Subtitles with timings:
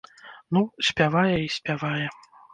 [0.57, 2.05] Ну, спявае і спявае.